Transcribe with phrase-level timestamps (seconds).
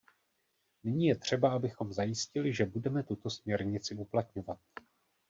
[0.83, 4.59] Nyní je třeba, abychom zajistili, že budeme tuto směrnici uplatňovat.